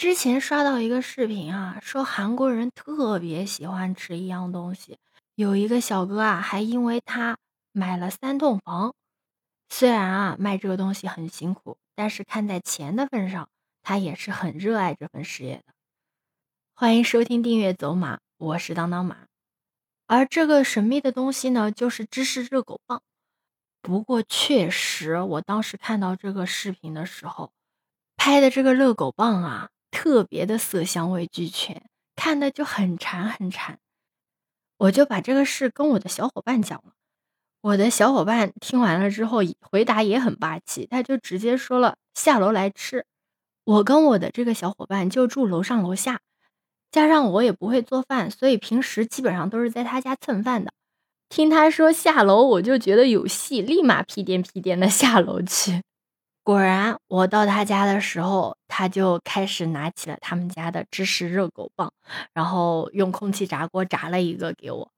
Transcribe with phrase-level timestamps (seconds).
[0.00, 4.96] 之前刷到一个视频啊，说韩国人特别喜欢吃一样东西，
[5.34, 7.36] 有一个小哥啊，还因为他
[7.70, 8.94] 买了三栋房。
[9.68, 13.50] 虽然啊卖这个东西很辛苦，但是看在钱的份上，
[13.82, 15.74] 他也是很热爱这份事业的。
[16.74, 19.26] 欢迎收听订阅走马，我是当当马。
[20.06, 23.02] 而这个神秘的东西呢，就是芝士热狗棒。
[23.82, 27.52] 不过确实，我当时看到这个视频的时候，
[28.16, 31.82] 拍的这个热狗棒啊，特别的色香味俱全，
[32.16, 33.78] 看的就很馋很馋。
[34.78, 36.92] 我就把这个事跟我的小伙伴讲了。
[37.60, 43.04] 我的小伙伴听完了之后，回答也很霸气，他就直接说了下楼来吃。
[43.64, 46.20] 我跟我的这个小伙伴就住楼上楼下，
[46.90, 50.72] 加上我也不会做饭，所以平时基本上都是在他家蹭饭的。
[51.28, 55.82] 听他说下楼，我就觉得有戏，立马屁颠屁颠的下楼去。
[56.42, 61.92] 果然，我到他家的时候，他就开始拿起了他们家的芝士热狗棒，
[62.32, 64.90] 然后用空气炸锅炸了一个给我。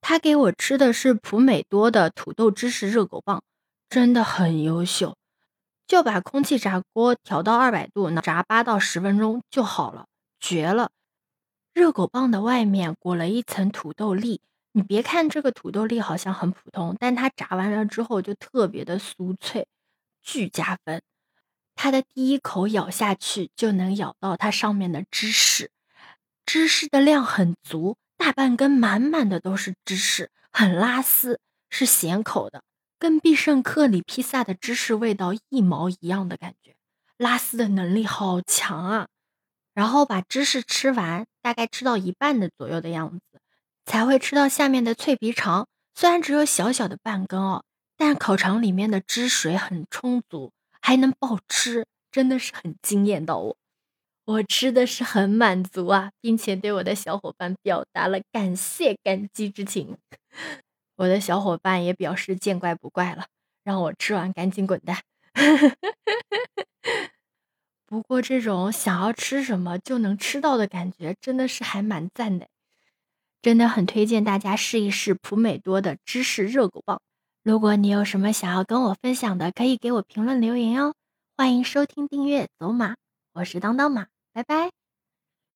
[0.00, 3.42] 他给我吃的是普美多的土豆芝士热狗棒，
[3.88, 5.16] 真的很优秀。
[5.86, 10.06] 就把空气炸锅调到二百度，炸八到十分钟就好了，
[10.40, 10.90] 绝了！
[11.72, 14.40] 热狗棒的外面裹了一层土豆粒，
[14.72, 19.66] 你别看这个土豆粒好像很普通，但它炸完了之后就特别的酥脆，
[20.24, 21.02] 巨加分。
[21.76, 25.70] 它的第一口咬下去就能咬到它上面的芝士，
[26.44, 27.96] 芝士的量很足。
[28.16, 32.62] 大半根满满的都是芝士，很拉丝，是咸口的，
[32.98, 36.76] 跟必胜客里披萨的芝士味道一毛一样的感觉，
[37.18, 39.08] 拉丝的能力好强啊！
[39.74, 43.40] 然后把芝士吃完，大概吃到一半的左右的样子，
[43.84, 45.66] 才会吃到下面的脆皮肠。
[45.94, 47.64] 虽然只有小小的半根哦，
[47.96, 53.56] 但烤肠里面的汁水很充足，还能爆汁，真的是很惊艳到我。
[54.26, 59.98] 我吃的是很满足啊，并且对我的小伙伴表达了感谢感激之情。
[60.96, 63.26] 我的小伙伴也表示见怪不怪了，
[63.62, 65.02] 让我吃完赶紧滚蛋。
[67.86, 72.48] 不过这种想要吃什么就能吃到的感觉，真的是还蛮赞的，
[73.42, 77.00] 真的很推荐大家试一试普美多的芝士热狗棒。
[77.44, 80.94] 如果你有什么想要跟我分享的，可以给我评论留言哦。
[81.36, 82.94] 欢迎收听订阅走马，
[83.34, 84.06] 我是当当马。
[84.32, 84.70] 拜拜。